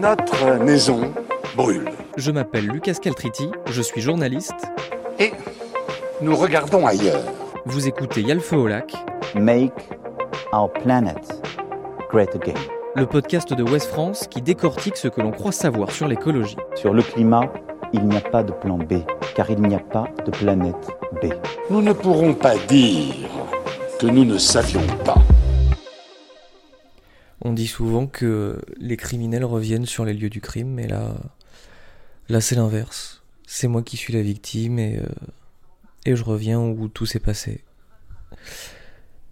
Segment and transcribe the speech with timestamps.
[0.00, 1.12] notre maison
[1.54, 1.90] brûle.
[2.16, 4.66] Je m'appelle Lucas Caltriti, je suis journaliste.
[5.18, 5.32] Et
[6.22, 7.22] nous regardons ailleurs.
[7.66, 8.94] Vous écoutez Yalfe au lac.
[9.34, 9.74] Make
[10.52, 11.18] our planet
[12.10, 12.54] great again.
[12.96, 16.56] Le podcast de West France qui décortique ce que l'on croit savoir sur l'écologie.
[16.74, 17.52] Sur le climat,
[17.92, 19.02] il n'y a pas de plan B,
[19.34, 20.88] car il n'y a pas de planète
[21.22, 21.26] B.
[21.68, 23.14] Nous ne pourrons pas dire
[23.98, 25.18] que nous ne savions pas.
[27.42, 31.16] On dit souvent que les criminels reviennent sur les lieux du crime, mais là,
[32.28, 33.22] là c'est l'inverse.
[33.46, 35.06] C'est moi qui suis la victime et, euh,
[36.04, 37.64] et je reviens où tout s'est passé.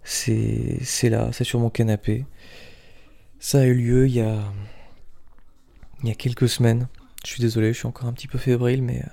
[0.03, 2.25] C'est, là, c'est sur mon canapé.
[3.39, 4.51] Ça a eu lieu il y a,
[6.03, 6.87] il quelques semaines.
[7.23, 9.09] Je suis désolé, je suis encore un petit peu fébrile, mais euh,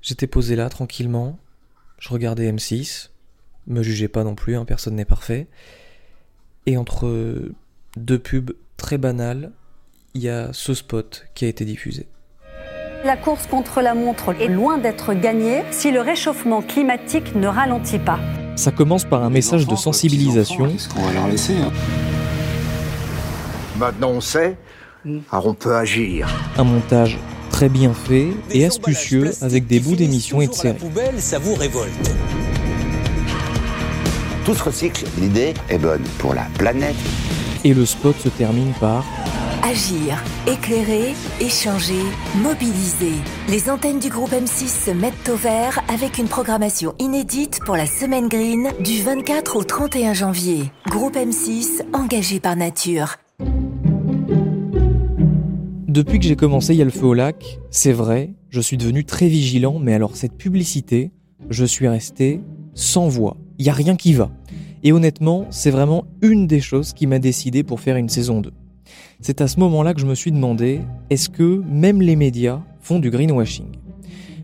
[0.00, 1.38] j'étais posé là tranquillement.
[1.98, 3.10] Je regardais M6.
[3.66, 5.48] Me jugez pas non plus, hein, personne n'est parfait.
[6.66, 7.52] Et entre
[7.96, 9.52] deux pubs très banales,
[10.14, 12.06] il y a ce spot qui a été diffusé.
[13.04, 17.98] La course contre la montre est loin d'être gagnée si le réchauffement climatique ne ralentit
[17.98, 18.18] pas.
[18.56, 20.68] Ça commence par un message de sensibilisation.
[20.68, 21.72] Qu'est-ce qu'on va leur laisser hein
[23.78, 24.58] Maintenant on sait,
[25.32, 26.28] alors on peut agir.
[26.58, 27.18] Un montage
[27.50, 30.78] très bien fait et astucieux avec des bouts d'émissions et de séries.
[30.78, 32.10] poubelle, ça vous révolte.
[34.44, 35.04] Tout se recycle.
[35.18, 36.96] L'idée est bonne pour la planète.
[37.62, 39.04] Et le spot se termine par
[39.62, 42.02] Agir, éclairer, échanger,
[42.42, 43.12] mobiliser.
[43.48, 47.86] Les antennes du groupe M6 se mettent au vert avec une programmation inédite pour la
[47.86, 50.72] Semaine Green du 24 au 31 janvier.
[50.88, 53.16] Groupe M6, engagé par nature.
[55.86, 59.28] Depuis que j'ai commencé Y'a le feu au lac, c'est vrai, je suis devenu très
[59.28, 61.10] vigilant, mais alors cette publicité,
[61.50, 62.40] je suis resté
[62.74, 63.36] sans voix.
[63.58, 64.30] Il y a rien qui va.
[64.82, 68.50] Et honnêtement, c'est vraiment une des choses qui m'a décidé pour faire une saison 2.
[69.20, 72.98] C'est à ce moment-là que je me suis demandé, est-ce que même les médias font
[72.98, 73.66] du greenwashing?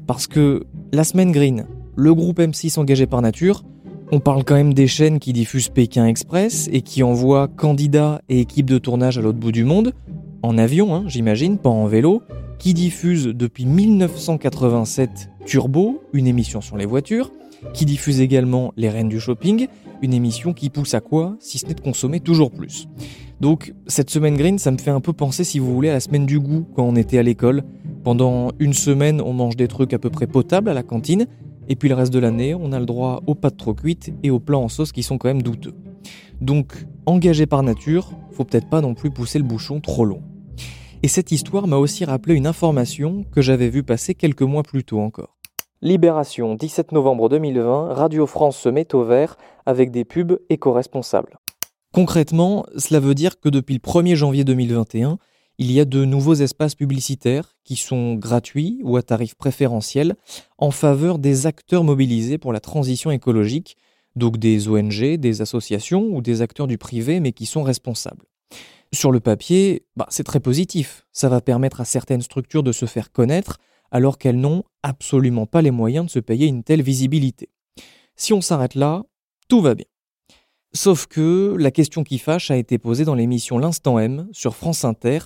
[0.06, 1.66] Parce que la semaine green,
[1.97, 3.65] le groupe M6 engagé par nature,
[4.12, 8.41] on parle quand même des chaînes qui diffusent Pékin Express et qui envoient candidats et
[8.41, 9.94] équipes de tournage à l'autre bout du monde,
[10.43, 12.22] en avion, hein, j'imagine, pas en vélo,
[12.59, 17.33] qui diffusent depuis 1987 Turbo, une émission sur les voitures,
[17.72, 19.66] qui diffuse également Les Reines du Shopping,
[20.03, 22.89] une émission qui pousse à quoi, si ce n'est de consommer toujours plus.
[23.41, 26.01] Donc cette semaine green, ça me fait un peu penser, si vous voulez, à la
[26.01, 27.62] semaine du goût quand on était à l'école.
[28.05, 31.27] Pendant une semaine, on mange des trucs à peu près potables à la cantine,
[31.69, 34.31] et puis le reste de l'année, on a le droit aux pâtes trop cuites et
[34.31, 35.75] aux plats en sauce qui sont quand même douteux.
[36.41, 40.23] Donc, engagé par nature, faut peut-être pas non plus pousser le bouchon trop long.
[41.03, 44.84] Et cette histoire m'a aussi rappelé une information que j'avais vue passer quelques mois plus
[44.84, 45.37] tôt encore.
[45.83, 51.38] Libération, 17 novembre 2020, Radio France se met au vert avec des pubs éco-responsables.
[51.93, 55.19] Concrètement, cela veut dire que depuis le 1er janvier 2021,
[55.59, 60.16] il y a de nouveaux espaces publicitaires qui sont gratuits ou à tarif préférentiel
[60.59, 63.77] en faveur des acteurs mobilisés pour la transition écologique,
[64.15, 68.27] donc des ONG, des associations ou des acteurs du privé mais qui sont responsables.
[68.93, 71.06] Sur le papier, bah, c'est très positif.
[71.12, 73.59] Ça va permettre à certaines structures de se faire connaître
[73.91, 77.48] alors qu'elles n'ont absolument pas les moyens de se payer une telle visibilité.
[78.16, 79.04] Si on s'arrête là,
[79.49, 79.87] tout va bien.
[80.73, 84.84] Sauf que la question qui fâche a été posée dans l'émission L'Instant M sur France
[84.84, 85.21] Inter,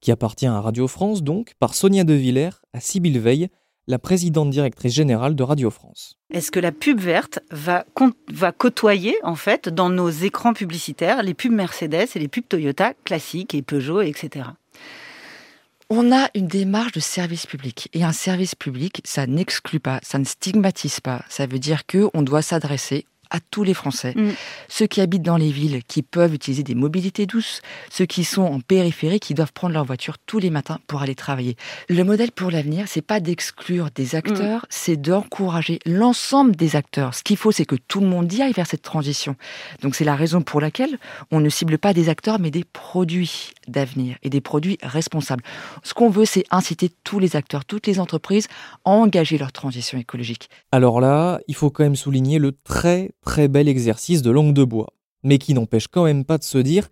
[0.00, 3.48] qui appartient à Radio France donc, par Sonia De Villers à Sybille Veil,
[3.86, 6.18] la présidente directrice générale de Radio France.
[6.32, 7.84] Est-ce que la pub verte va,
[8.32, 12.94] va côtoyer en fait dans nos écrans publicitaires les pubs Mercedes et les pubs Toyota
[13.04, 14.46] classiques et Peugeot, etc.
[15.88, 20.18] On a une démarche de service public et un service public, ça n'exclut pas, ça
[20.18, 21.24] ne stigmatise pas.
[21.28, 24.12] Ça veut dire que on doit s'adresser à tous les Français.
[24.16, 24.30] Mm.
[24.68, 27.60] Ceux qui habitent dans les villes, qui peuvent utiliser des mobilités douces,
[27.90, 31.14] ceux qui sont en périphérie, qui doivent prendre leur voiture tous les matins pour aller
[31.14, 31.56] travailler.
[31.88, 37.14] Le modèle pour l'avenir, c'est pas d'exclure des acteurs, c'est d'encourager l'ensemble des acteurs.
[37.14, 39.36] Ce qu'il faut, c'est que tout le monde y aille vers cette transition.
[39.82, 40.98] Donc c'est la raison pour laquelle
[41.30, 45.42] on ne cible pas des acteurs, mais des produits d'avenir et des produits responsables.
[45.82, 48.48] Ce qu'on veut, c'est inciter tous les acteurs, toutes les entreprises
[48.84, 50.48] à engager leur transition écologique.
[50.72, 54.64] Alors là, il faut quand même souligner le très très bel exercice de langue de
[54.64, 56.88] bois, mais qui n'empêche quand même pas de se dire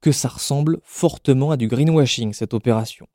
[0.00, 3.08] que ça ressemble fortement à du greenwashing, cette opération.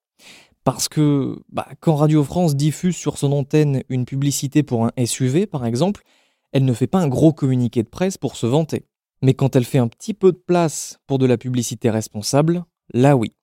[0.66, 5.46] Parce que bah, quand Radio France diffuse sur son antenne une publicité pour un SUV,
[5.46, 6.04] par exemple,
[6.52, 8.86] elle ne fait pas un gros communiqué de presse pour se vanter.
[9.22, 13.16] Mais quand elle fait un petit peu de place pour de la publicité responsable, là
[13.16, 13.34] oui.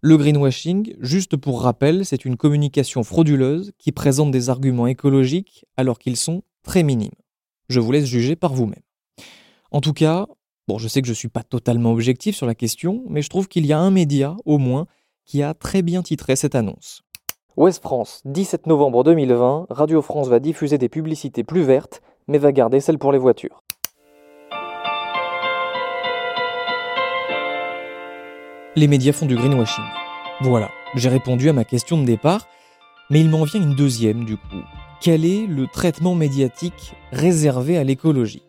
[0.00, 5.98] Le greenwashing, juste pour rappel, c'est une communication frauduleuse qui présente des arguments écologiques alors
[5.98, 7.10] qu'ils sont très minimes.
[7.68, 8.82] Je vous laisse juger par vous-même.
[9.70, 10.26] En tout cas,
[10.68, 13.28] bon, je sais que je ne suis pas totalement objectif sur la question, mais je
[13.28, 14.86] trouve qu'il y a un média, au moins,
[15.24, 17.02] qui a très bien titré cette annonce.
[17.56, 22.52] Ouest France, 17 novembre 2020, Radio France va diffuser des publicités plus vertes, mais va
[22.52, 23.62] garder celles pour les voitures.
[28.76, 29.84] Les médias font du greenwashing.
[30.40, 32.48] Voilà, j'ai répondu à ma question de départ,
[33.08, 34.64] mais il m'en vient une deuxième du coup.
[35.04, 38.40] Quel est le traitement médiatique réservé à l'écologie?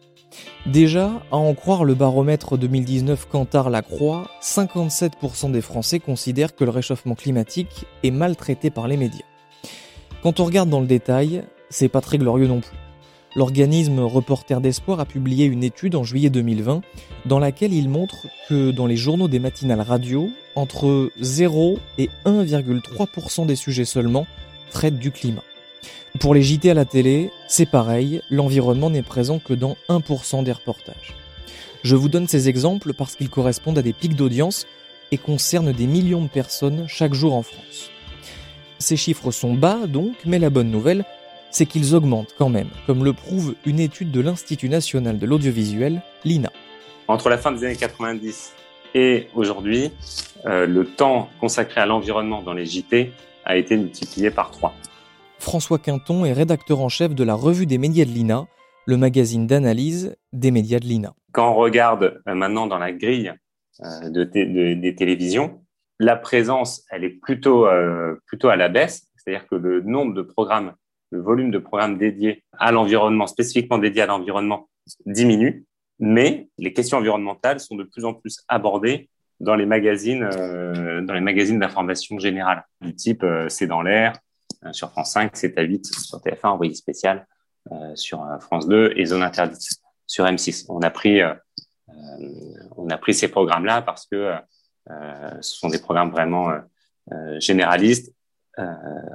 [0.66, 6.70] Déjà, à en croire le baromètre 2019 Cantar Lacroix, 57% des Français considèrent que le
[6.70, 9.26] réchauffement climatique est mal traité par les médias.
[10.24, 12.78] Quand on regarde dans le détail, c'est pas très glorieux non plus.
[13.36, 16.84] L'organisme Reporter d'Espoir a publié une étude en juillet 2020
[17.26, 23.46] dans laquelle il montre que dans les journaux des matinales radio, entre 0 et 1,3%
[23.46, 24.26] des sujets seulement
[24.72, 25.44] traitent du climat.
[26.20, 30.52] Pour les JT à la télé, c'est pareil, l'environnement n'est présent que dans 1% des
[30.52, 31.14] reportages.
[31.84, 34.66] Je vous donne ces exemples parce qu'ils correspondent à des pics d'audience
[35.12, 37.92] et concernent des millions de personnes chaque jour en France.
[38.80, 41.06] Ces chiffres sont bas donc, mais la bonne nouvelle,
[41.52, 46.02] c'est qu'ils augmentent quand même, comme le prouve une étude de l'Institut national de l'audiovisuel,
[46.24, 46.52] l'INA.
[47.08, 48.54] Entre la fin des années 90
[48.94, 49.92] et aujourd'hui,
[50.46, 53.12] euh, le temps consacré à l'environnement dans les JT
[53.46, 54.74] a été multiplié par 3.
[55.40, 58.48] François Quinton est rédacteur en chef de la revue des médias de l'INA,
[58.86, 61.14] le magazine d'analyse des médias de l'INA.
[61.32, 63.34] Quand on regarde euh, maintenant dans la grille
[63.84, 65.62] euh, de, des télévisions,
[66.00, 70.22] la présence, elle est plutôt, euh, plutôt à la baisse, c'est-à-dire que le nombre de
[70.22, 70.74] programmes,
[71.12, 74.70] le volume de programmes dédiés à l'environnement, spécifiquement dédiés à l'environnement,
[75.06, 75.66] diminue,
[76.00, 79.10] mais les questions environnementales sont de plus en plus abordées
[79.40, 84.14] dans les magazines, dans les magazines d'information générale, du type C'est dans l'air,
[84.74, 87.28] sur France 5, c'est à 8 sur TF1, envoyé spécial
[87.72, 89.62] euh, sur euh, France 2 et Zone interdite
[90.08, 90.66] sur M6.
[90.70, 91.20] On a pris,
[92.78, 94.34] on a pris ces programmes-là parce que
[94.88, 96.52] ce sont des programmes vraiment
[97.40, 98.14] généralistes,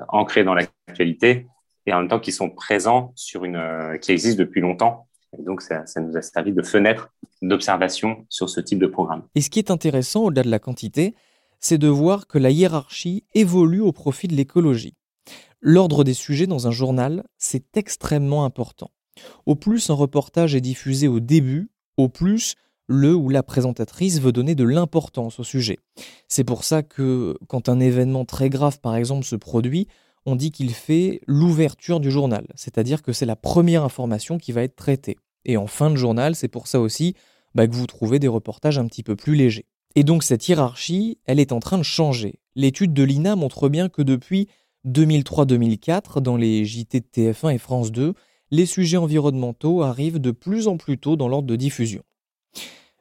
[0.08, 1.46] ancrés dans l'actualité
[1.86, 5.06] et en même temps qui sont présents sur une, qui existent depuis longtemps.
[5.38, 7.10] Donc, ça, ça, nous a servi de fenêtre
[7.40, 9.22] d'observation sur ce type de programme.
[9.36, 11.14] Et ce qui est intéressant, au-delà de la quantité,
[11.60, 14.96] c'est de voir que la hiérarchie évolue au profit de l'écologie.
[15.60, 18.90] L'ordre des sujets dans un journal, c'est extrêmement important.
[19.44, 22.54] Au plus un reportage est diffusé au début, au plus
[22.86, 25.78] le ou la présentatrice veut donner de l'importance au sujet.
[26.28, 29.86] C'est pour ça que quand un événement très grave par exemple se produit,
[30.26, 34.62] on dit qu'il fait l'ouverture du journal, c'est-à-dire que c'est la première information qui va
[34.62, 35.18] être traitée.
[35.44, 37.14] Et en fin de journal, c'est pour ça aussi
[37.54, 39.66] bah, que vous trouvez des reportages un petit peu plus légers.
[39.94, 42.40] Et donc cette hiérarchie, elle est en train de changer.
[42.54, 44.48] L'étude de l'INA montre bien que depuis
[44.86, 48.14] 2003-2004, dans les JT de TF1 et France 2,
[48.50, 52.02] les sujets environnementaux arrivent de plus en plus tôt dans l'ordre de diffusion.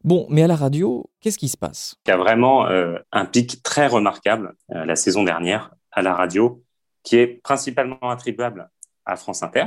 [0.04, 1.96] Bon, mais à la radio, qu'est-ce qui se passe?
[2.06, 6.14] Il y a vraiment euh, un pic très remarquable euh, la saison dernière à la
[6.14, 6.64] radio,
[7.04, 8.70] qui est principalement attribuable
[9.06, 9.66] à France Inter,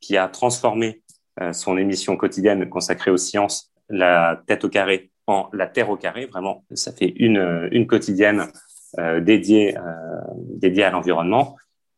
[0.00, 1.02] qui a transformé
[1.40, 5.96] euh, son émission quotidienne consacrée aux sciences, la tête au carré, en la terre au
[5.96, 6.26] carré.
[6.26, 8.46] Vraiment, ça fait une, quotidienne
[9.20, 9.82] dédié, euh,
[10.56, 11.56] dédié à l'environnement.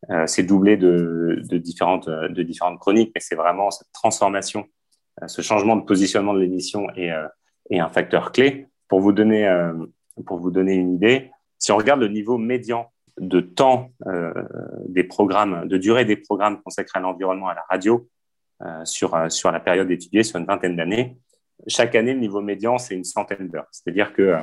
[0.09, 4.65] Euh, c'est doublé de, différentes, de différentes chroniques, mais c'est vraiment cette transformation,
[5.27, 7.11] ce changement de positionnement de l'émission est,
[7.69, 8.67] est un facteur clé.
[8.87, 9.47] Pour vous donner,
[10.25, 14.33] pour vous donner une idée, si on regarde le niveau médian de temps euh,
[14.87, 18.07] des programmes, de durée des programmes consacrés à l'environnement à la radio
[18.61, 21.17] euh, sur, sur la période étudiée, sur une vingtaine d'années,
[21.67, 23.67] chaque année, le niveau médian, c'est une centaine d'heures.
[23.71, 24.41] C'est-à-dire que euh,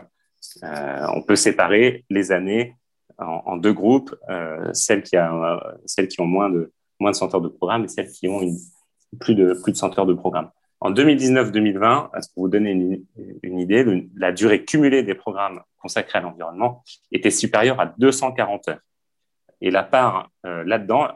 [0.63, 2.77] on peut séparer les années
[3.19, 5.17] en, deux groupes, euh, celles, qui
[5.87, 8.41] celles qui ont moins de, moins de 100 heures de programme et celles qui ont
[9.21, 10.51] plus, de, plus de 100 heures de programme.
[10.81, 12.71] En 2019-2020, pour vous donner
[13.43, 18.81] une, idée, la durée cumulée des programmes consacrés à l'environnement était supérieure à 240 heures.
[19.63, 21.09] Et la part euh, là-dedans,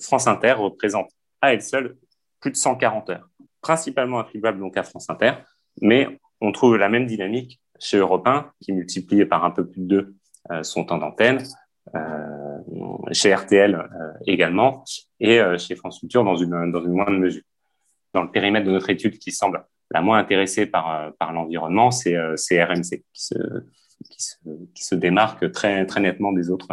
[0.00, 1.10] France Inter représente
[1.42, 1.96] à elle seule
[2.40, 3.28] plus de 140 heures,
[3.60, 5.32] principalement attribuable donc à France Inter,
[5.82, 9.80] mais on trouve la même dynamique chez Europe 1, qui multiplié par un peu plus
[9.80, 10.14] de deux
[10.50, 11.42] euh, son temps d'antenne,
[11.94, 12.58] euh,
[13.12, 14.84] chez RTL euh, également,
[15.18, 17.42] et chez France Culture dans une, dans une moindre mesure.
[18.14, 22.16] Dans le périmètre de notre étude qui semble la moins intéressée par, par l'environnement, c'est
[22.16, 23.34] RMC, qui se,
[24.08, 24.36] qui, se,
[24.74, 26.68] qui se démarque très, très nettement des autres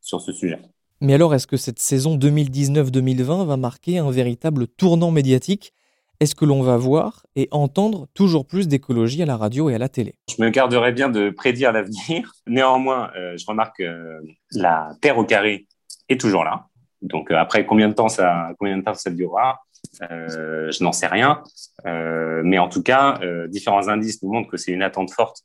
[0.00, 0.58] sur ce sujet.
[1.00, 5.72] Mais alors, est-ce que cette saison 2019-2020 va marquer un véritable tournant médiatique
[6.20, 9.78] est-ce que l'on va voir et entendre toujours plus d'écologie à la radio et à
[9.78, 12.32] la télé Je me garderais bien de prédire l'avenir.
[12.46, 14.20] Néanmoins, euh, je remarque que
[14.52, 15.66] la Terre au carré
[16.10, 16.66] est toujours là.
[17.00, 19.60] Donc euh, après, combien de temps ça, combien de temps ça durera
[20.10, 21.42] euh, Je n'en sais rien.
[21.84, 25.42] mais en tout cas, différents indices nous montrent que c'est une attente forte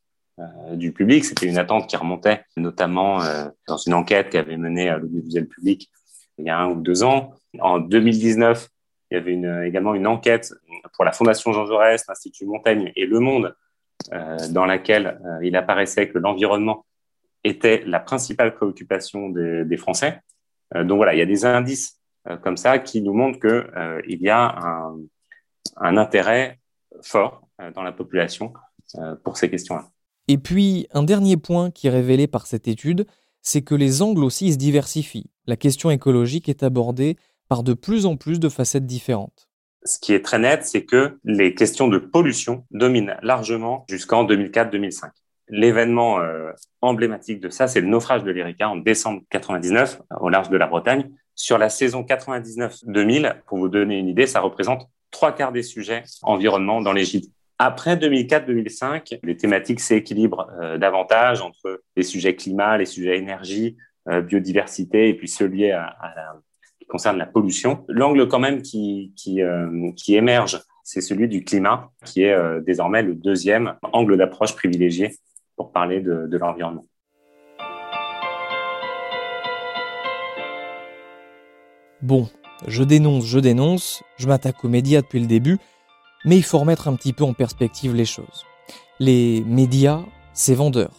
[0.74, 1.24] du public.
[1.24, 3.20] C'était une attente qui remontait notamment
[3.68, 5.90] dans une enquête qu'avait menée à l'audiovisuel public
[6.38, 7.32] il y a un ou deux ans.
[7.60, 8.68] En 2019,
[9.12, 10.54] il y avait également une enquête
[10.94, 13.56] pour la Fondation Jean Jaurès, l'Institut Montaigne et Le Monde,
[14.50, 16.86] dans laquelle il apparaissait que l'environnement
[17.44, 20.20] était la principale préoccupation des, Français.
[20.74, 22.00] donc voilà, il y a des indices
[22.42, 24.98] comme ça qui nous montrent qu'il y a un,
[25.78, 26.60] un intérêt
[27.02, 28.54] fort euh, dans la population
[28.96, 29.90] euh, pour ces questions-là.
[30.28, 33.06] Et puis, un dernier point qui est révélé par cette étude,
[33.42, 35.30] c'est que les angles aussi se diversifient.
[35.46, 39.48] La question écologique est abordée par de plus en plus de facettes différentes.
[39.84, 45.10] Ce qui est très net, c'est que les questions de pollution dominent largement jusqu'en 2004-2005.
[45.48, 50.50] L'événement euh, emblématique de ça, c'est le naufrage de l'Erika en décembre 99 au large
[50.50, 51.12] de la Bretagne.
[51.36, 56.04] Sur la saison 99-2000, pour vous donner une idée, ça représente trois quarts des sujets
[56.24, 57.06] environnement dans les.
[57.60, 63.78] Après 2004-2005, les thématiques s'équilibrent euh, davantage entre les sujets climat, les sujets énergie,
[64.10, 66.42] euh, biodiversité et puis ceux liés à, la,
[66.86, 67.84] qui concernent la pollution.
[67.88, 73.02] L'angle quand même qui, qui, euh, qui émerge, c'est celui du climat, qui est désormais
[73.02, 75.16] le deuxième angle d'approche privilégié
[75.56, 76.86] pour parler de, de l'environnement.
[82.04, 82.30] Bon,
[82.68, 85.58] je dénonce, je dénonce, je m'attaque aux médias depuis le début,
[86.24, 88.46] mais il faut remettre un petit peu en perspective les choses.
[89.00, 90.02] Les médias,
[90.34, 90.92] c'est vendeur,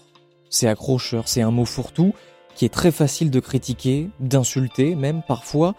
[0.51, 2.13] c'est accrocheur, c'est un mot fourre-tout
[2.57, 5.75] qui est très facile de critiquer, d'insulter même parfois,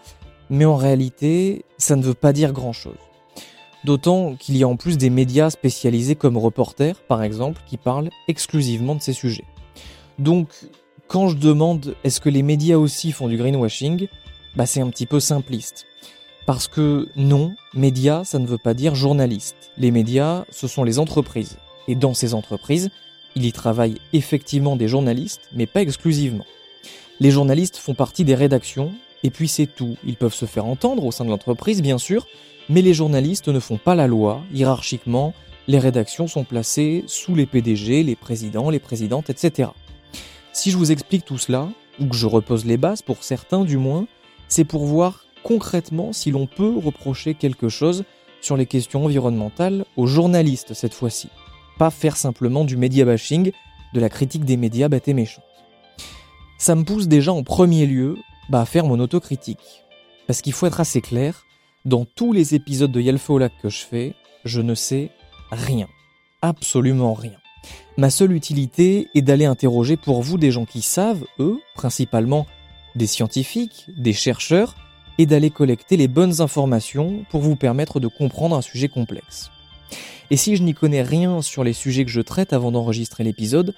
[0.48, 2.94] mais en réalité, ça ne veut pas dire grand-chose.
[3.84, 8.10] D'autant qu'il y a en plus des médias spécialisés comme Reporter, par exemple, qui parlent
[8.28, 9.44] exclusivement de ces sujets.
[10.18, 10.48] Donc,
[11.06, 14.08] quand je demande est-ce que les médias aussi font du greenwashing,
[14.56, 15.86] bah c'est un petit peu simpliste.
[16.46, 19.70] Parce que non, médias, ça ne veut pas dire journaliste.
[19.76, 21.58] Les médias, ce sont les entreprises.
[21.88, 22.90] Et dans ces entreprises,
[23.36, 26.44] il y travaille effectivement des journalistes, mais pas exclusivement.
[27.20, 28.92] Les journalistes font partie des rédactions,
[29.24, 29.96] et puis c'est tout.
[30.06, 32.26] Ils peuvent se faire entendre au sein de l'entreprise, bien sûr,
[32.68, 34.42] mais les journalistes ne font pas la loi.
[34.52, 35.34] Hiérarchiquement,
[35.66, 39.70] les rédactions sont placées sous les PDG, les présidents, les présidentes, etc.
[40.52, 41.68] Si je vous explique tout cela,
[42.00, 44.06] ou que je repose les bases pour certains du moins,
[44.48, 48.04] c'est pour voir concrètement si l'on peut reprocher quelque chose
[48.40, 51.28] sur les questions environnementales aux journalistes cette fois-ci.
[51.78, 53.50] Pas faire simplement du média bashing,
[53.92, 55.47] de la critique des médias bêtes et méchante.
[56.58, 58.16] Ça me pousse déjà en premier lieu
[58.48, 59.84] bah, à faire mon autocritique.
[60.26, 61.46] Parce qu'il faut être assez clair,
[61.84, 65.10] dans tous les épisodes de Yalfa que je fais, je ne sais
[65.52, 65.86] rien.
[66.42, 67.38] Absolument rien.
[67.96, 72.46] Ma seule utilité est d'aller interroger pour vous des gens qui savent, eux, principalement
[72.96, 74.74] des scientifiques, des chercheurs,
[75.18, 79.50] et d'aller collecter les bonnes informations pour vous permettre de comprendre un sujet complexe.
[80.30, 83.74] Et si je n'y connais rien sur les sujets que je traite avant d'enregistrer l'épisode,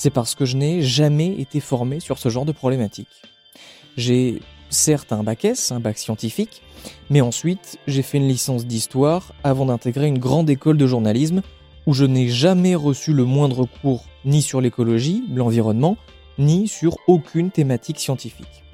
[0.00, 3.10] c'est parce que je n'ai jamais été formé sur ce genre de problématique.
[3.98, 4.40] J'ai
[4.70, 6.62] certes un bac S, un bac scientifique,
[7.10, 11.42] mais ensuite j'ai fait une licence d'histoire avant d'intégrer une grande école de journalisme
[11.86, 15.98] où je n'ai jamais reçu le moindre cours ni sur l'écologie, l'environnement,
[16.38, 18.64] ni sur aucune thématique scientifique.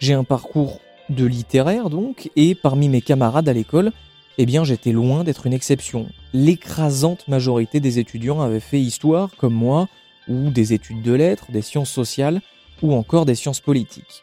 [0.00, 0.80] J'ai un parcours
[1.10, 3.92] de littéraire donc, et parmi mes camarades à l'école,
[4.36, 6.08] eh bien j'étais loin d'être une exception.
[6.32, 9.88] L'écrasante majorité des étudiants avaient fait histoire comme moi,
[10.28, 12.40] ou des études de lettres, des sciences sociales,
[12.82, 14.22] ou encore des sciences politiques.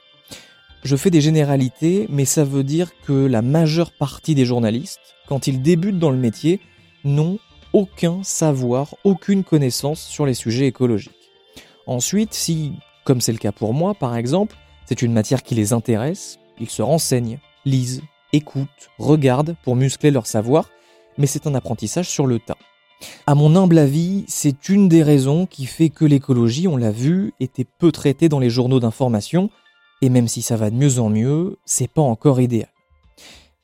[0.84, 5.48] Je fais des généralités, mais ça veut dire que la majeure partie des journalistes, quand
[5.48, 6.60] ils débutent dans le métier,
[7.04, 7.40] n'ont
[7.74, 11.12] aucun savoir, aucune connaissance sur les sujets écologiques.
[11.86, 12.74] Ensuite, si,
[13.04, 16.70] comme c'est le cas pour moi par exemple, c'est une matière qui les intéresse, ils
[16.70, 18.02] se renseignent, lisent,
[18.34, 20.70] écoutent, regardent pour muscler leur savoir,
[21.18, 22.58] mais c'est un apprentissage sur le tas.
[23.26, 27.34] À mon humble avis, c'est une des raisons qui fait que l'écologie, on l'a vu,
[27.40, 29.50] était peu traitée dans les journaux d'information,
[30.02, 32.70] et même si ça va de mieux en mieux, c'est pas encore idéal.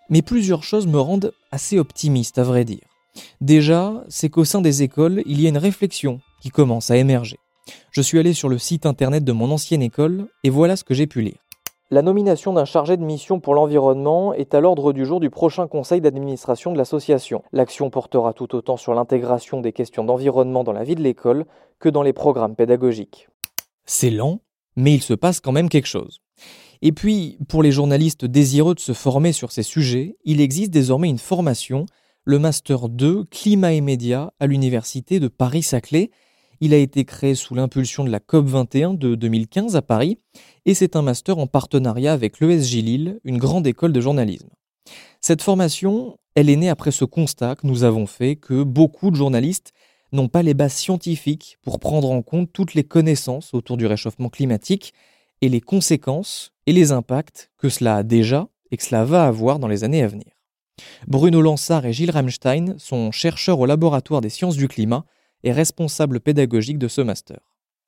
[0.10, 2.86] Mais plusieurs choses me rendent assez optimiste, à vrai dire.
[3.42, 7.40] Déjà, c'est qu'au sein des écoles, il y a une réflexion qui commence à émerger.
[7.92, 10.94] Je suis allé sur le site internet de mon ancienne école, et voilà ce que
[10.94, 11.38] j'ai pu lire.
[11.92, 15.68] La nomination d'un chargé de mission pour l'environnement est à l'ordre du jour du prochain
[15.68, 17.44] conseil d'administration de l'association.
[17.52, 21.46] L'action portera tout autant sur l'intégration des questions d'environnement dans la vie de l'école
[21.80, 23.28] que dans les programmes pédagogiques.
[23.86, 24.40] C'est lent,
[24.78, 26.22] mais il se passe quand même quelque chose.
[26.82, 31.10] Et puis, pour les journalistes désireux de se former sur ces sujets, il existe désormais
[31.10, 31.86] une formation,
[32.24, 36.12] le Master 2 Climat et Médias à l'Université de Paris-Saclay,
[36.62, 40.18] il a été créé sous l'impulsion de la COP21 de 2015 à Paris
[40.66, 44.50] et c'est un master en partenariat avec l'ESJ Lille, une grande école de journalisme.
[45.22, 49.16] Cette formation, elle est née après ce constat que nous avons fait que beaucoup de
[49.16, 49.72] journalistes
[50.12, 54.30] n'ont pas les bases scientifiques pour prendre en compte toutes les connaissances autour du réchauffement
[54.30, 54.94] climatique
[55.42, 59.60] et les conséquences et les impacts que cela a déjà et que cela va avoir
[59.60, 60.28] dans les années à venir.
[61.08, 65.06] Bruno Lansard et Gilles Ramstein sont chercheurs au laboratoire des sciences du climat
[65.44, 67.40] et responsables pédagogiques de ce master.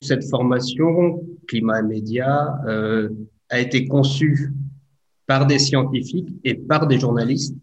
[0.02, 3.08] Cette formation, climat et médias, euh,
[3.48, 4.52] a été conçue
[5.26, 7.56] par des scientifiques et par des journalistes,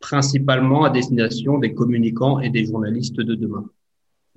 [0.00, 3.68] principalement à destination des communicants et des journalistes de demain.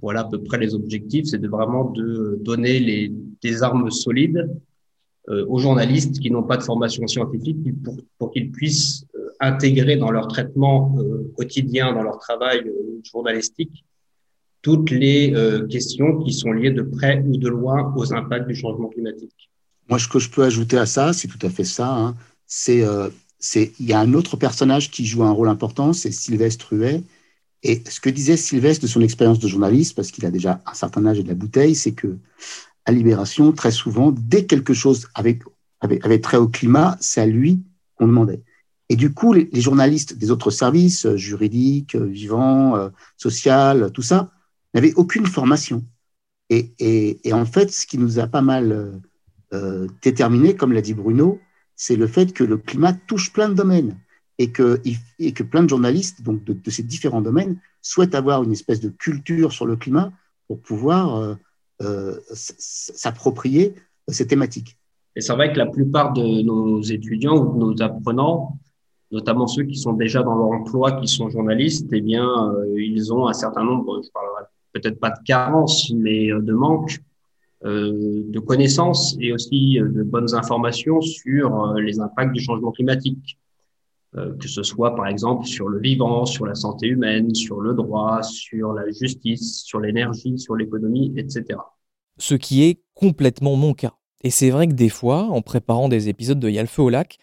[0.01, 3.09] Voilà à peu près les objectifs, c'est vraiment de donner
[3.41, 4.49] des armes solides
[5.29, 7.57] euh, aux journalistes qui n'ont pas de formation scientifique
[8.17, 10.97] pour, qu'ils puissent euh, intégrer dans leur traitement
[11.37, 12.69] quotidien, dans leur travail
[13.03, 13.85] journalistique,
[14.63, 15.31] toutes les
[15.69, 19.51] questions qui sont liées de près ou de loin aux impacts du changement climatique.
[19.89, 21.93] Moi, ce que je peux ajouter à ça, c'est tout à fait ça.
[21.93, 22.15] Hein.
[22.47, 22.83] C'est,
[23.37, 27.03] c'est, il y a un autre personnage qui joue un rôle important, c'est Sylvestre Huet.
[27.63, 30.73] Et ce que disait Sylvestre de son expérience de journaliste, parce qu'il a déjà un
[30.73, 32.17] certain âge et de la bouteille, c'est que
[32.85, 35.39] à Libération, très souvent, dès quelque chose avait,
[35.81, 37.61] avait, trait au climat, c'est à lui
[37.95, 38.41] qu'on demandait.
[38.89, 44.01] Et du coup, les, journalistes des autres services, euh, juridiques, euh, vivants, euh, social, tout
[44.01, 44.31] ça,
[44.73, 45.83] n'avaient aucune formation.
[46.49, 46.73] Et,
[47.23, 49.01] et, en fait, ce qui nous a pas mal
[50.01, 51.39] déterminé, comme l'a dit Bruno,
[51.75, 53.97] c'est le fait que le climat touche plein de domaines
[54.37, 54.81] et que,
[55.19, 58.89] et que plein de journalistes donc de, ces différents domaines souhaitent avoir une espèce de
[58.89, 60.11] culture sur le climat
[60.47, 61.37] pour pouvoir
[61.81, 63.75] euh, s'approprier
[64.07, 64.77] ces thématiques.
[65.15, 68.57] Et c'est vrai que la plupart de nos étudiants ou de nos apprenants,
[69.11, 73.13] notamment ceux qui sont déjà dans leur emploi, qui sont journalistes, eh bien, euh, ils
[73.13, 76.99] ont un certain nombre, je parlerai peut-être pas de carences, mais euh, de manque
[77.65, 83.39] de connaissances et aussi de bonnes informations sur les impacts du changement climatique.
[84.15, 87.73] Euh, que ce soit par exemple sur le vivant, sur la santé humaine, sur le
[87.73, 91.57] droit, sur la justice, sur l'énergie, sur l'économie, etc.
[92.19, 93.93] Ce qui est complètement mon cas.
[94.21, 97.17] Et c'est vrai que des fois, en préparant des épisodes de Yalfe au lac,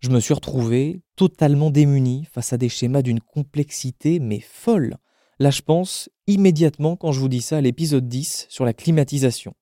[0.00, 4.98] je me suis retrouvé totalement démuni face à des schémas d'une complexité mais folle.
[5.40, 9.54] Là, je pense immédiatement quand je vous dis ça à l'épisode 10 sur la climatisation.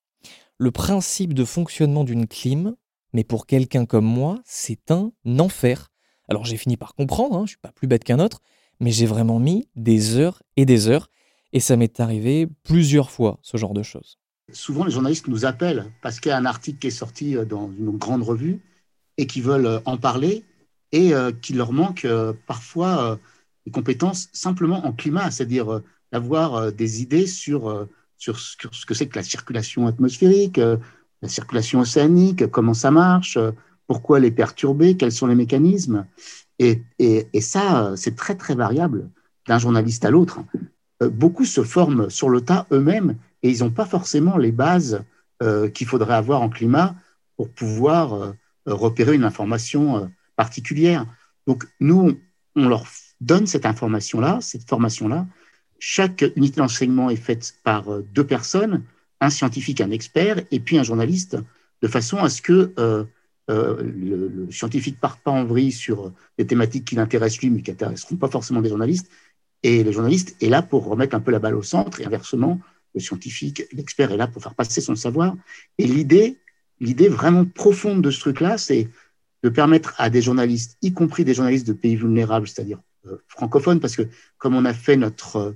[0.57, 2.77] Le principe de fonctionnement d'une clim,
[3.13, 5.93] mais pour quelqu'un comme moi, c'est un enfer.
[6.29, 8.41] Alors j'ai fini par comprendre, hein, je suis pas plus bête qu'un autre,
[8.81, 11.11] mais j'ai vraiment mis des heures et des heures,
[11.53, 14.19] et ça m'est arrivé plusieurs fois, ce genre de choses.
[14.53, 17.45] Souvent, les journalistes nous appellent parce qu'il y a un article qui est sorti euh,
[17.45, 18.61] dans une grande revue
[19.19, 20.45] et qui veulent euh, en parler
[20.93, 22.07] et euh, leur manque
[22.47, 23.19] parfois
[23.67, 29.19] des compétences simplement en climat, c'est-à-dire d'avoir des idées sur, sur ce que c'est que
[29.19, 33.39] la circulation atmosphérique, la circulation océanique, comment ça marche,
[33.87, 36.07] pourquoi les perturber, quels sont les mécanismes.
[36.59, 36.83] Et,
[37.41, 39.11] ça, c'est très, très variable
[39.47, 40.41] d'un journaliste à l'autre.
[41.03, 45.05] Euh, beaucoup se forment sur le tas eux-mêmes et ils n'ont pas forcément les bases
[45.43, 46.95] euh, qu'il faudrait avoir en climat
[47.37, 48.33] pour pouvoir euh,
[48.67, 51.07] repérer une information particulière.
[51.47, 52.19] Donc, nous,
[52.57, 52.87] on leur
[53.21, 55.27] donne cette information-là, cette formation-là.
[55.79, 58.83] Chaque unité d'enseignement est faite par deux personnes,
[59.21, 61.37] un scientifique, un expert, et puis un journaliste,
[61.83, 63.05] de façon à ce que euh,
[63.49, 67.71] le, le, scientifique part pas en vrille sur des thématiques qui l'intéressent lui, mais qui
[67.71, 69.09] n'intéresseront pas forcément des journalistes.
[69.63, 72.61] Et le journaliste est là pour remettre un peu la balle au centre, et inversement,
[72.95, 75.37] le scientifique, l'expert est là pour faire passer son savoir.
[75.79, 76.39] Et l'idée,
[76.81, 78.89] l'idée vraiment profonde de ce truc-là, c'est
[79.43, 83.81] de permettre à des journalistes, y compris des journalistes de pays vulnérables, c'est-à-dire euh, francophones,
[83.81, 84.03] parce que
[84.39, 85.55] comme on a fait notre,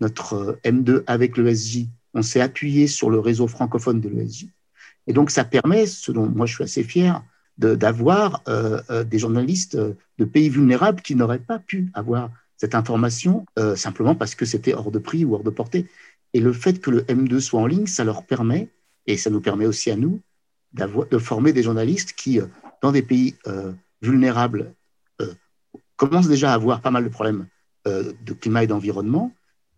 [0.00, 4.48] notre euh, M2 avec l'ESJ, on s'est appuyé sur le réseau francophone de l'ESJ,
[5.06, 7.22] et donc, ça permet, ce dont moi je suis assez fier,
[7.58, 13.44] d'avoir euh, euh, des journalistes de pays vulnérables qui n'auraient pas pu avoir cette information
[13.58, 15.86] euh, simplement parce que c'était hors de prix ou hors de portée.
[16.32, 18.68] Et le fait que le M2 soit en ligne, ça leur permet,
[19.06, 20.20] et ça nous permet aussi à nous,
[20.72, 22.40] de former des journalistes qui,
[22.80, 23.34] dans des pays
[24.00, 24.72] vulnérables,
[26.08, 27.46] commencent déjà à avoir pas mal de problèmes
[27.84, 29.32] de climat et d'environnement,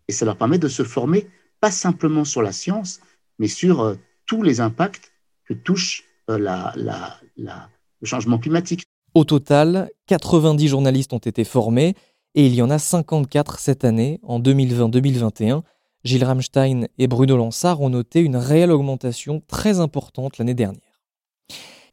[0.07, 1.27] et ça leur permet de se former
[1.59, 2.99] pas simplement sur la science,
[3.39, 5.11] mais sur tous les impacts
[5.45, 8.83] que touche euh, le changement climatique.
[9.13, 11.95] Au total, 90 journalistes ont été formés
[12.33, 15.61] et il y en a 54 cette année, en 2020-2021.
[16.03, 21.01] Gilles Ramstein et Bruno Lansard ont noté une réelle augmentation très importante l'année dernière.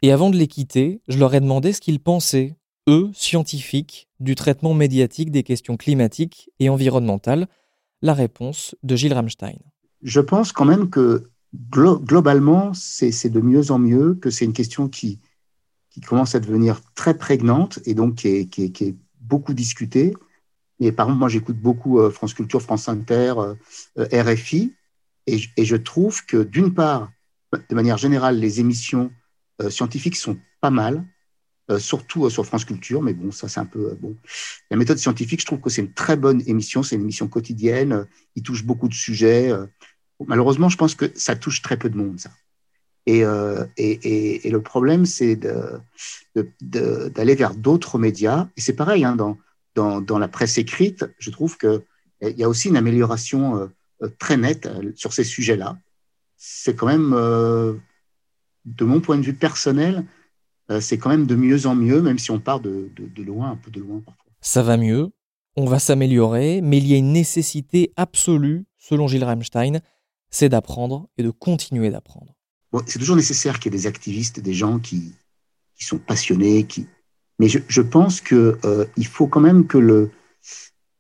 [0.03, 2.57] Et avant de les quitter, je leur ai demandé ce qu'ils pensaient,
[2.89, 7.49] eux, scientifiques, du traitement médiatique des questions climatiques et environnementales.
[8.03, 9.59] La réponse de Gilles Ramstein.
[10.03, 11.31] Je pense quand même que
[11.71, 15.19] globalement, c'est de mieux en mieux, que c'est une question qui,
[15.91, 20.15] qui commence à devenir très prégnante et donc qui est, beaucoup discutée.
[20.81, 23.35] Mais par exemple, moi, j'écoute beaucoup euh, France Culture, France Inter,
[23.97, 24.75] RFI,
[25.29, 27.13] et, et, je trouve que d'une part,
[27.53, 29.13] de manière générale, les émissions
[29.69, 31.07] scientifiques sont pas mal,
[31.79, 34.17] surtout sur France Culture, mais bon, ça c'est un peu bon.
[34.71, 38.07] La méthode scientifique, je trouve que c'est une très bonne émission, c'est une émission quotidienne,
[38.37, 39.53] il touche beaucoup de sujets.
[40.27, 42.31] Malheureusement, je pense que ça touche très peu de monde, ça.
[43.09, 45.37] Euh, et, et, et, le problème, c'est
[46.37, 48.49] d'aller vers d'autres médias.
[48.57, 49.39] Et c'est pareil, hein, dans,
[49.75, 51.83] dans, dans, la presse écrite, je trouve qu'il
[52.21, 53.71] y a aussi une amélioration
[54.03, 55.79] euh, très nette euh, sur ces sujets-là.
[56.37, 57.11] C'est quand même,
[58.65, 60.05] de mon point de vue personnel,
[60.81, 63.57] c'est quand même de mieux en mieux, même si on part de, de loin, un
[63.57, 64.33] peu de loin parfois.
[64.41, 65.11] Ça va mieux,
[65.57, 69.81] on va s'améliorer, mais il y a une nécessité absolue, selon Gilles Rammstein,
[70.31, 72.35] c'est d'apprendre et de continuer d'apprendre
[72.87, 75.15] c'est toujours nécessaire qu'il y ait des activistes, des gens qui,
[75.77, 76.87] qui sont passionnés, qui.
[77.39, 80.11] Mais je, je pense que euh, faut quand même que le.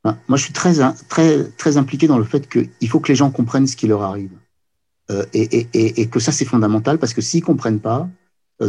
[0.05, 0.75] moi, je suis très,
[1.09, 4.03] très, très impliqué dans le fait qu'il faut que les gens comprennent ce qui leur
[4.03, 4.33] arrive.
[5.11, 8.07] Euh, et, et, et, que ça, c'est fondamental parce que s'ils comprennent pas, euh,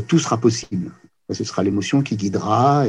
[0.01, 0.91] tout sera possible.
[1.31, 2.85] Ce sera l'émotion qui guidera.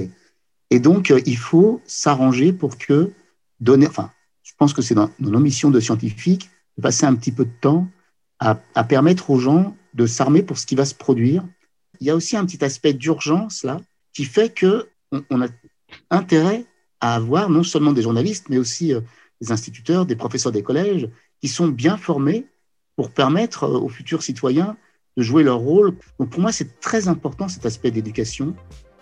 [0.71, 3.13] Et, donc, euh, il faut s'arranger pour que
[3.61, 3.87] donner.
[3.87, 4.11] Enfin,
[4.43, 7.45] je pense que c'est dans, dans nos missions de scientifiques de passer un petit peu
[7.45, 7.89] de temps
[8.41, 11.45] à, permettre aux gens de s'armer pour ce qui va se produire.
[12.01, 13.81] Il y a aussi un petit aspect d'urgence là
[14.13, 14.89] qui fait que
[15.31, 15.47] on, a
[16.11, 16.65] intérêt
[17.01, 19.01] à avoir non seulement des journalistes, mais aussi euh,
[19.41, 21.09] des instituteurs, des professeurs des collèges
[21.41, 22.47] qui sont bien formés
[22.97, 24.77] pour permettre euh, aux futurs citoyens
[25.17, 25.95] de jouer leur rôle.
[26.19, 28.55] Donc pour moi, c'est très important cet aspect d'éducation,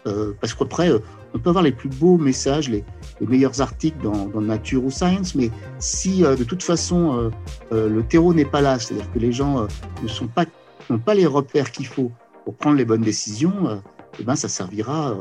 [0.07, 0.99] euh, parce qu'après, euh,
[1.35, 2.85] on peut avoir les plus beaux messages, les,
[3.21, 7.31] meilleurs articles dans, Nature ou Science, mais si euh, de toute façon
[7.71, 9.67] le terreau n'est pas là, c'est-à-dire que les gens
[10.03, 10.45] ne sont pas
[10.91, 12.11] n'ont pas les repères qu'il faut
[12.45, 13.81] pour prendre les bonnes décisions,
[14.19, 15.17] eh ben, ça servira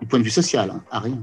[0.00, 1.22] du point de vue social hein, à rien.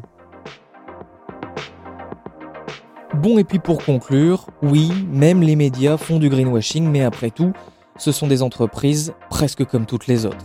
[3.15, 7.53] Bon, et puis pour conclure, oui, même les médias font du greenwashing, mais après tout,
[8.01, 10.43] ce sont des entreprises presque comme toutes les autres.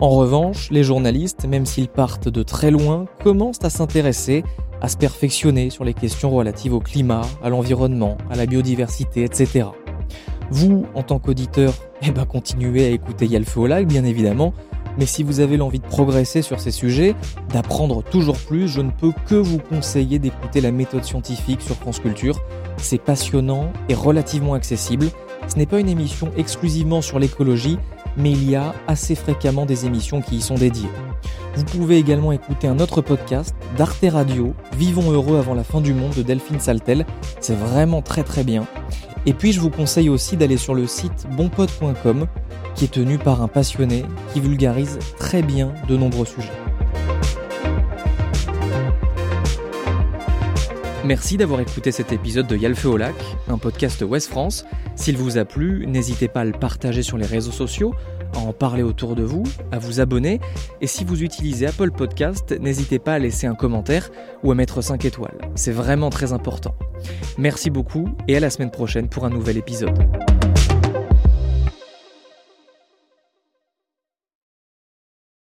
[0.00, 4.44] En revanche, les journalistes, même s'ils partent de très loin, commencent à s'intéresser,
[4.82, 9.68] à se perfectionner sur les questions relatives au climat, à l'environnement, à la biodiversité, etc.
[10.50, 14.52] Vous, en tant qu'auditeur, eh ben continuez à écouter Yalfo bien évidemment,
[14.98, 17.14] mais si vous avez l'envie de progresser sur ces sujets,
[17.50, 22.00] d'apprendre toujours plus, je ne peux que vous conseiller d'écouter la méthode scientifique sur France
[22.00, 22.38] Culture.
[22.80, 25.06] C'est passionnant et relativement accessible.
[25.48, 27.78] Ce n'est pas une émission exclusivement sur l'écologie,
[28.16, 30.88] mais il y a assez fréquemment des émissions qui y sont dédiées.
[31.56, 35.92] Vous pouvez également écouter un autre podcast d'Arte Radio, Vivons heureux avant la fin du
[35.92, 37.06] monde de Delphine Saltel.
[37.40, 38.66] C'est vraiment très très bien.
[39.26, 42.26] Et puis je vous conseille aussi d'aller sur le site bonpod.com
[42.74, 46.69] qui est tenu par un passionné qui vulgarise très bien de nombreux sujets.
[51.04, 53.14] Merci d'avoir écouté cet épisode de Yalfe au lac,
[53.48, 54.66] un podcast Ouest France.
[54.96, 57.94] S'il vous a plu, n'hésitez pas à le partager sur les réseaux sociaux,
[58.34, 60.40] à en parler autour de vous, à vous abonner.
[60.82, 64.10] Et si vous utilisez Apple Podcast, n'hésitez pas à laisser un commentaire
[64.42, 65.38] ou à mettre 5 étoiles.
[65.54, 66.74] C'est vraiment très important.
[67.38, 69.98] Merci beaucoup et à la semaine prochaine pour un nouvel épisode.